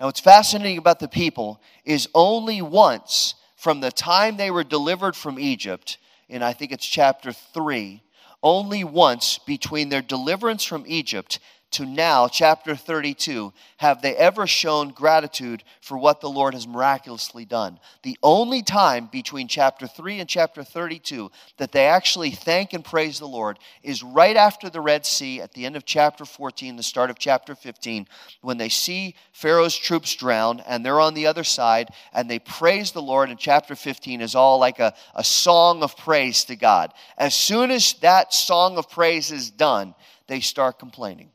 [0.00, 5.14] Now, what's fascinating about the people is only once from the time they were delivered
[5.14, 8.02] from Egypt, in I think it's chapter 3,
[8.42, 11.38] only once between their deliverance from Egypt
[11.72, 17.44] to now, chapter 32, have they ever shown gratitude for what the Lord has miraculously
[17.44, 17.78] done?
[18.02, 23.18] The only time between chapter 3 and chapter 32 that they actually thank and praise
[23.18, 26.82] the Lord is right after the Red Sea at the end of chapter 14, the
[26.82, 28.06] start of chapter 15,
[28.40, 32.92] when they see Pharaoh's troops drown and they're on the other side and they praise
[32.92, 33.30] the Lord.
[33.30, 36.92] And chapter 15 is all like a, a song of praise to God.
[37.18, 39.94] As soon as that song of praise is done,
[40.26, 41.30] they start complaining.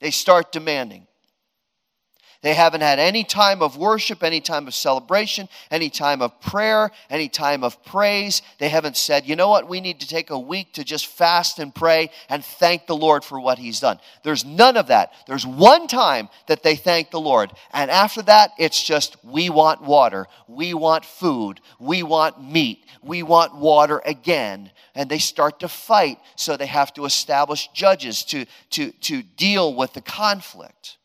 [0.00, 1.06] They start demanding.
[2.42, 6.90] They haven't had any time of worship, any time of celebration, any time of prayer,
[7.10, 8.40] any time of praise.
[8.58, 11.58] They haven't said, you know what, we need to take a week to just fast
[11.58, 14.00] and pray and thank the Lord for what He's done.
[14.24, 15.12] There's none of that.
[15.26, 17.52] There's one time that they thank the Lord.
[17.74, 23.22] And after that, it's just, we want water, we want food, we want meat, we
[23.22, 24.70] want water again.
[24.94, 29.74] And they start to fight, so they have to establish judges to, to, to deal
[29.74, 30.96] with the conflict.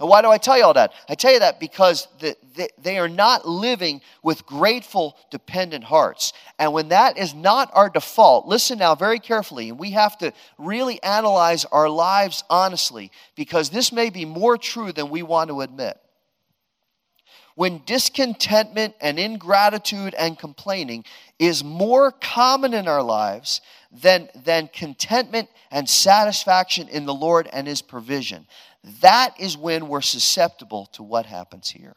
[0.00, 0.94] And why do I tell you all that?
[1.10, 6.32] I tell you that because the, the, they are not living with grateful, dependent hearts.
[6.58, 10.32] And when that is not our default, listen now very carefully, and we have to
[10.56, 15.60] really analyze our lives honestly because this may be more true than we want to
[15.60, 16.00] admit.
[17.54, 21.04] When discontentment and ingratitude and complaining
[21.38, 23.60] is more common in our lives
[23.92, 28.46] than, than contentment and satisfaction in the Lord and His provision
[29.00, 31.96] that is when we're susceptible to what happens here.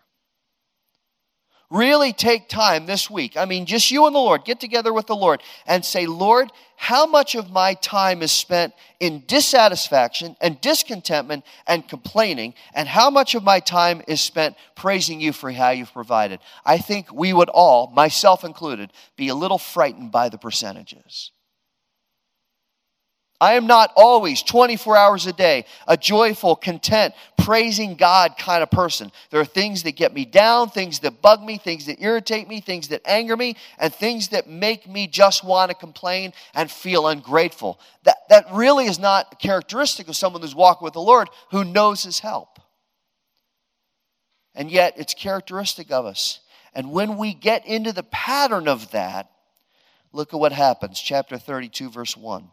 [1.70, 3.36] Really take time this week.
[3.36, 6.52] I mean, just you and the Lord, get together with the Lord and say, Lord,
[6.76, 13.10] how much of my time is spent in dissatisfaction and discontentment and complaining, and how
[13.10, 16.42] much of my time is spent praising you for how you've provided?
[16.64, 21.32] I think we would all, myself included, be a little frightened by the percentages.
[23.44, 28.72] I am not always 24 hours a day a joyful, content, praising God kind of
[28.72, 29.12] person.
[29.32, 32.62] There are things that get me down, things that bug me, things that irritate me,
[32.62, 37.06] things that anger me, and things that make me just want to complain and feel
[37.06, 37.82] ungrateful.
[38.04, 42.02] That, that really is not characteristic of someone who's walking with the Lord who knows
[42.02, 42.62] his help.
[44.56, 46.40] And yet, it's characteristic of us.
[46.74, 49.30] And when we get into the pattern of that,
[50.14, 50.98] look at what happens.
[50.98, 52.50] Chapter 32, verse 1.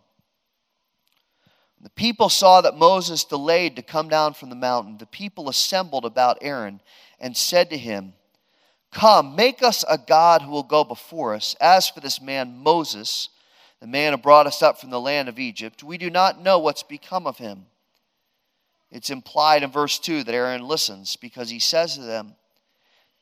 [1.83, 4.99] The people saw that Moses delayed to come down from the mountain.
[4.99, 6.81] The people assembled about Aaron
[7.19, 8.13] and said to him,
[8.93, 11.55] Come, make us a God who will go before us.
[11.61, 13.29] As for this man Moses,
[13.81, 16.59] the man who brought us up from the land of Egypt, we do not know
[16.59, 17.67] what's become of him.
[18.91, 22.35] It's implied in verse 2 that Aaron listens because he says to them,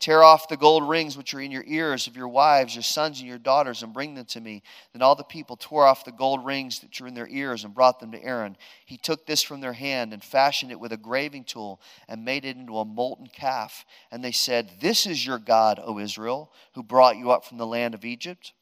[0.00, 3.18] Tear off the gold rings which are in your ears of your wives, your sons,
[3.18, 4.62] and your daughters, and bring them to me.
[4.92, 7.74] Then all the people tore off the gold rings that were in their ears and
[7.74, 8.56] brought them to Aaron.
[8.86, 12.44] He took this from their hand and fashioned it with a graving tool and made
[12.44, 13.84] it into a molten calf.
[14.12, 17.66] And they said, This is your God, O Israel, who brought you up from the
[17.66, 18.52] land of Egypt.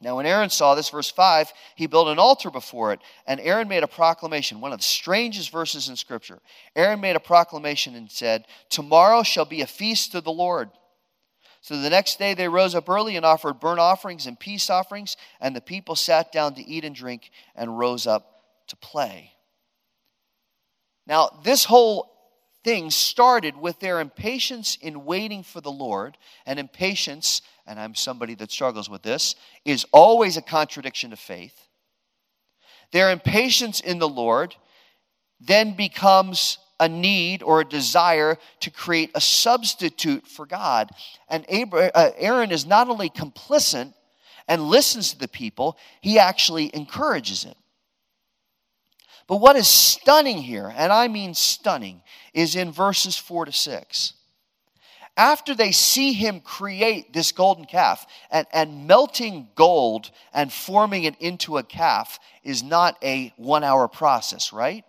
[0.00, 3.66] Now, when Aaron saw this, verse 5, he built an altar before it, and Aaron
[3.66, 6.38] made a proclamation, one of the strangest verses in Scripture.
[6.76, 10.70] Aaron made a proclamation and said, Tomorrow shall be a feast to the Lord.
[11.62, 15.16] So the next day they rose up early and offered burnt offerings and peace offerings,
[15.40, 19.32] and the people sat down to eat and drink and rose up to play.
[21.08, 22.18] Now, this whole
[22.64, 28.34] thing started with their impatience in waiting for the Lord, and impatience, and I'm somebody
[28.36, 31.68] that struggles with this, is always a contradiction to faith.
[32.92, 34.56] Their impatience in the Lord
[35.38, 40.90] then becomes a need or a desire to create a substitute for God.
[41.28, 43.92] And uh, Aaron is not only complicit
[44.46, 47.56] and listens to the people, he actually encourages it.
[49.26, 52.02] But what is stunning here, and I mean stunning,
[52.32, 54.14] is in verses 4 to 6.
[55.18, 61.20] After they see him create this golden calf, and, and melting gold and forming it
[61.20, 64.84] into a calf is not a one hour process, right?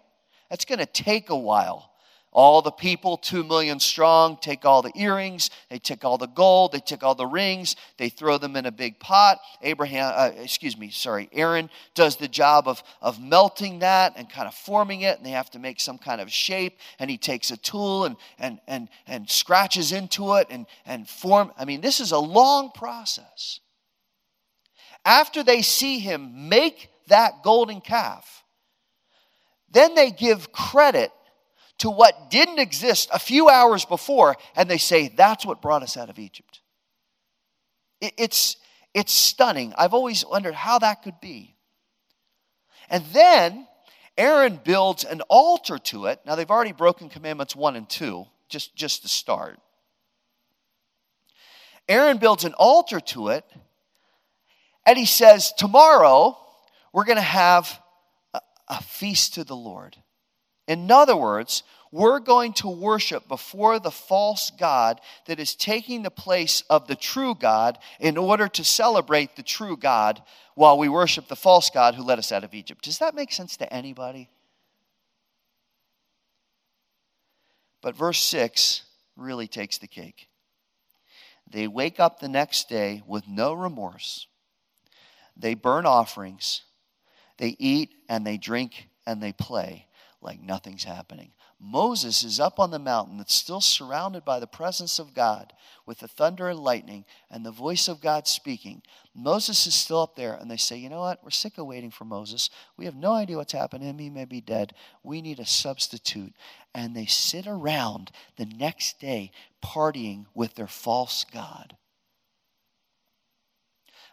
[0.52, 1.89] That's going to take a while.
[2.32, 6.74] All the people, two million strong, take all the earrings, they take all the gold,
[6.74, 9.40] they take all the rings, they throw them in a big pot.
[9.64, 14.48] Abraham, uh, excuse me, sorry, Aaron does the job of, of melting that and kind
[14.48, 16.78] of forming it, and they have to make some kind of shape.
[17.00, 21.52] And he takes a tool and, and, and, and scratches into it and, and form.
[21.58, 23.60] I mean, this is a long process.
[25.04, 28.44] After they see him make that golden calf,
[29.72, 31.12] then they give credit
[31.80, 35.98] to what didn't exist a few hours before, and they say, That's what brought us
[35.98, 36.62] out of Egypt.
[38.02, 38.58] It's,
[38.94, 39.74] it's stunning.
[39.78, 41.56] I've always wondered how that could be.
[42.90, 43.68] And then
[44.18, 46.20] Aaron builds an altar to it.
[46.26, 49.60] Now, they've already broken commandments one and two, just, just to start.
[51.88, 53.44] Aaron builds an altar to it,
[54.86, 56.38] and he says, Tomorrow,
[56.94, 57.82] we're going to have
[58.34, 59.98] a, a feast to the Lord.
[60.68, 66.12] In other words, we're going to worship before the false God that is taking the
[66.12, 70.22] place of the true God in order to celebrate the true God
[70.56, 72.84] while we worship the false God who led us out of Egypt.
[72.84, 74.30] Does that make sense to anybody?
[77.82, 78.84] But verse 6
[79.16, 80.28] really takes the cake.
[81.50, 84.28] They wake up the next day with no remorse.
[85.36, 86.64] They burn offerings.
[87.38, 89.88] They eat and they drink and they play
[90.22, 91.32] like nothing's happening.
[91.62, 95.52] Moses is up on the mountain that's still surrounded by the presence of God
[95.86, 98.82] with the thunder and lightning and the voice of God speaking.
[99.14, 101.22] Moses is still up there, and they say, You know what?
[101.22, 102.50] We're sick of waiting for Moses.
[102.78, 104.00] We have no idea what's happened to him.
[104.00, 104.74] He may be dead.
[105.04, 106.34] We need a substitute.
[106.74, 109.32] And they sit around the next day
[109.62, 111.76] partying with their false God.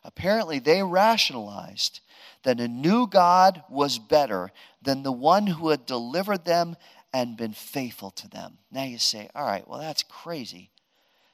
[0.03, 2.01] Apparently, they rationalized
[2.44, 6.76] that a new God was better than the one who had delivered them
[7.16, 8.58] and been faithful to them.
[8.70, 10.70] Now you say, all right, well, that's crazy.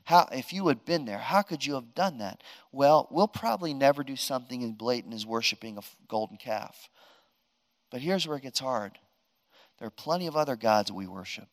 [0.04, 2.40] How, if you had been there, how could you have done that?
[2.70, 6.88] Well, we'll probably never do something as blatant as worshiping a golden calf.
[7.90, 8.92] But here's where it gets hard
[9.80, 11.48] there are plenty of other gods we worship.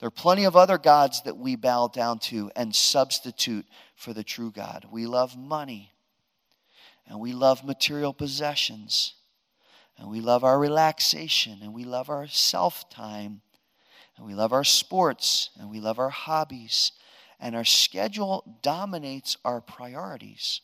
[0.00, 4.24] There are plenty of other gods that we bow down to and substitute for the
[4.24, 4.86] true God.
[4.90, 5.92] We love money,
[7.06, 9.12] and we love material possessions,
[9.98, 13.42] and we love our relaxation, and we love our self time,
[14.16, 16.92] and we love our sports, and we love our hobbies,
[17.40, 20.60] and our schedule dominates our priorities.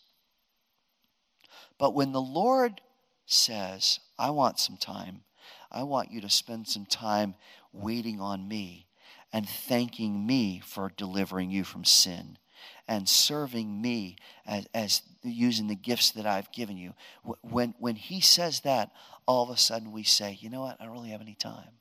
[1.78, 2.80] But when the Lord
[3.26, 5.22] says, I want some time,
[5.70, 7.34] I want you to spend some time
[7.72, 8.86] waiting on me
[9.32, 12.38] and thanking me for delivering you from sin
[12.86, 14.16] and serving me
[14.46, 16.94] as, as using the gifts that I've given you.
[17.42, 18.90] When, when he says that,
[19.26, 20.76] all of a sudden we say, you know what?
[20.80, 21.78] I don't really have any time.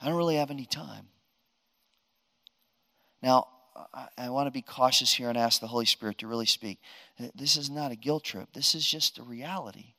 [0.00, 1.08] I don't really have any time.
[3.22, 3.48] Now,
[3.92, 6.78] I, I want to be cautious here and ask the Holy Spirit to really speak.
[7.34, 9.94] This is not a guilt trip, this is just a reality.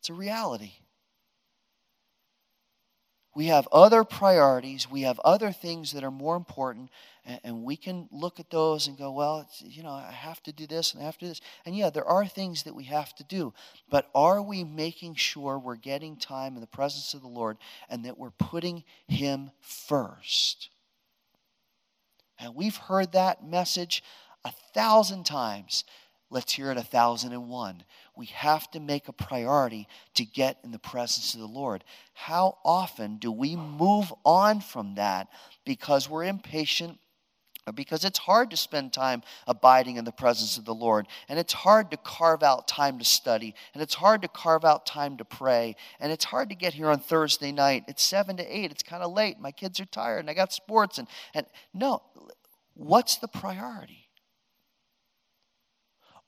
[0.00, 0.72] It's a reality.
[3.34, 4.90] We have other priorities.
[4.90, 6.90] We have other things that are more important.
[7.24, 10.52] And, and we can look at those and go, well, you know, I have to
[10.52, 11.40] do this and I have to do this.
[11.64, 13.52] And yeah, there are things that we have to do.
[13.88, 17.56] But are we making sure we're getting time in the presence of the Lord
[17.88, 20.70] and that we're putting Him first?
[22.38, 24.02] And we've heard that message
[24.44, 25.84] a thousand times.
[26.30, 27.84] Let's hear it a thousand and one.
[28.20, 31.84] We have to make a priority to get in the presence of the Lord.
[32.12, 35.28] How often do we move on from that
[35.64, 36.98] because we're impatient
[37.66, 41.38] or because it's hard to spend time abiding in the presence of the Lord, and
[41.38, 45.16] it's hard to carve out time to study, and it's hard to carve out time
[45.16, 47.84] to pray, and it's hard to get here on Thursday night.
[47.88, 50.52] It's seven to eight, it's kind of late, my kids are tired, and I got
[50.52, 52.02] sports, and, and no,
[52.74, 54.09] what's the priority?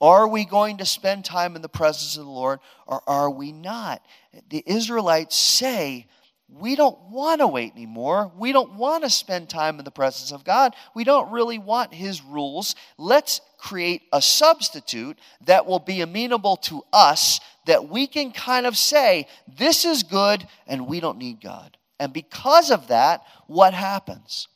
[0.03, 3.53] Are we going to spend time in the presence of the Lord or are we
[3.53, 4.05] not?
[4.51, 6.09] The Israelites say,
[6.49, 8.33] we don't want to wait anymore.
[8.37, 10.75] We don't want to spend time in the presence of God.
[10.93, 12.75] We don't really want His rules.
[12.99, 18.77] Let's create a substitute that will be amenable to us, that we can kind of
[18.77, 21.77] say, this is good and we don't need God.
[22.01, 24.49] And because of that, what happens?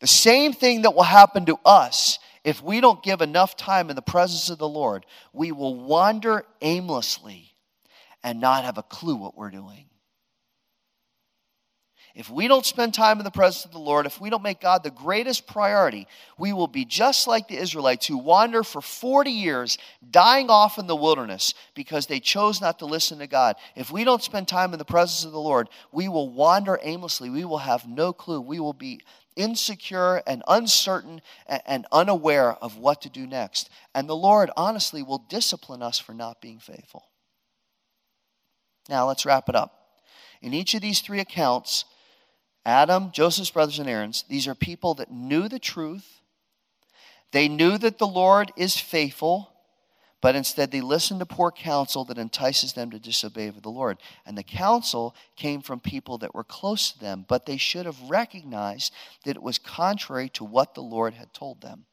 [0.00, 3.96] The same thing that will happen to us if we don't give enough time in
[3.96, 7.52] the presence of the Lord, we will wander aimlessly
[8.22, 9.86] and not have a clue what we're doing.
[12.14, 14.60] If we don't spend time in the presence of the Lord, if we don't make
[14.60, 19.30] God the greatest priority, we will be just like the Israelites who wander for 40
[19.30, 19.78] years,
[20.10, 23.56] dying off in the wilderness because they chose not to listen to God.
[23.76, 27.30] If we don't spend time in the presence of the Lord, we will wander aimlessly.
[27.30, 28.40] We will have no clue.
[28.40, 29.00] We will be
[29.40, 33.70] insecure and uncertain and unaware of what to do next.
[33.94, 37.06] And the Lord, honestly, will discipline us for not being faithful.
[38.88, 39.72] Now, let's wrap it up.
[40.42, 41.84] In each of these three accounts,
[42.64, 46.20] Adam, Joseph's brothers, and Aaron's, these are people that knew the truth.
[47.32, 49.49] They knew that the Lord is faithful
[50.20, 53.98] but instead they listen to poor counsel that entices them to disobey the Lord.
[54.26, 58.00] And the counsel came from people that were close to them, but they should have
[58.08, 58.92] recognized
[59.24, 61.86] that it was contrary to what the Lord had told them.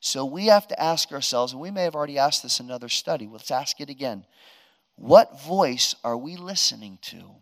[0.00, 2.90] So we have to ask ourselves, and we may have already asked this in another
[2.90, 4.26] study, let's ask it again.
[4.96, 7.36] What voice are we listening to?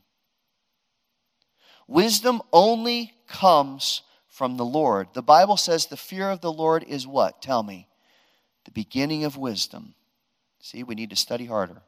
[1.88, 5.08] Wisdom only comes from the Lord.
[5.14, 7.42] The Bible says the fear of the Lord is what?
[7.42, 7.88] Tell me
[8.64, 9.94] the beginning of wisdom.
[10.60, 11.82] See, we need to study harder.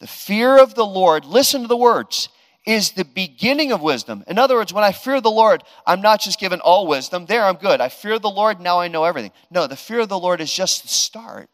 [0.00, 2.28] The fear of the Lord, listen to the words,
[2.66, 4.24] is the beginning of wisdom.
[4.26, 7.26] In other words, when I fear the Lord, I'm not just given all wisdom.
[7.26, 7.80] There, I'm good.
[7.80, 9.32] I fear the Lord, now I know everything.
[9.50, 11.48] No, the fear of the Lord is just the start.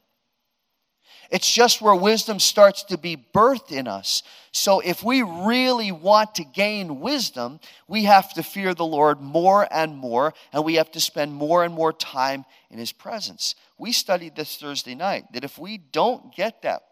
[1.31, 4.25] It's just where wisdom starts to be birthed in us.
[4.51, 9.69] So if we really want to gain wisdom, we have to fear the Lord more
[9.71, 13.55] and more, and we have to spend more and more time in His presence.
[13.79, 16.83] We studied this Thursday night that if we don't get that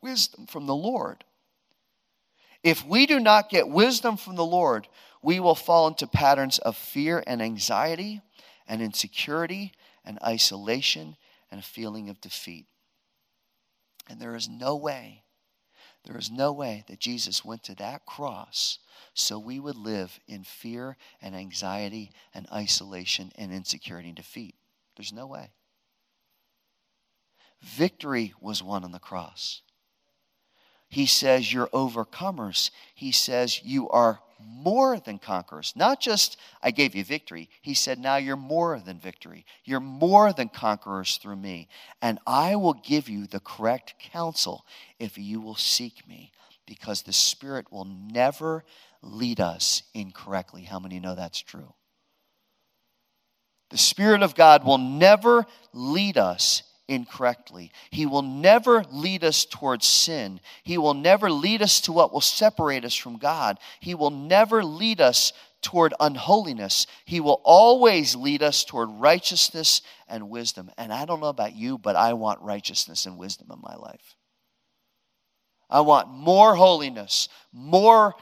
[0.00, 1.24] wisdom from the Lord,
[2.62, 4.86] if we do not get wisdom from the Lord,
[5.22, 8.20] we will fall into patterns of fear and anxiety
[8.68, 9.72] and insecurity
[10.04, 11.16] and isolation
[11.50, 12.66] and a feeling of defeat.
[14.08, 15.24] And there is no way,
[16.04, 18.78] there is no way that Jesus went to that cross
[19.14, 24.54] so we would live in fear and anxiety and isolation and insecurity and defeat.
[24.96, 25.50] There's no way.
[27.60, 29.62] Victory was won on the cross.
[30.88, 32.70] He says, You're overcomers.
[32.94, 35.72] He says, You are more than conquerors.
[35.76, 37.48] Not just, I gave you victory.
[37.62, 39.44] He said, Now you're more than victory.
[39.64, 41.68] You're more than conquerors through me.
[42.02, 44.64] And I will give you the correct counsel
[44.98, 46.32] if you will seek me,
[46.66, 48.64] because the Spirit will never
[49.02, 50.62] lead us incorrectly.
[50.62, 51.74] How many know that's true?
[53.70, 57.70] The Spirit of God will never lead us incorrectly.
[57.90, 60.40] He will never lead us towards sin.
[60.62, 63.58] He will never lead us to what will separate us from God.
[63.80, 66.86] He will never lead us toward unholiness.
[67.04, 70.70] He will always lead us toward righteousness and wisdom.
[70.78, 74.16] And I don't know about you, but I want righteousness and wisdom in my life.
[75.70, 78.14] I want more holiness, more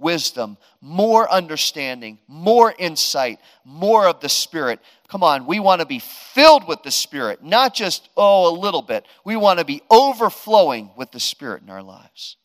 [0.00, 4.80] wisdom, more understanding, more insight, more of the Spirit.
[5.08, 8.82] Come on, we want to be filled with the Spirit, not just, oh, a little
[8.82, 9.06] bit.
[9.24, 12.36] We want to be overflowing with the Spirit in our lives.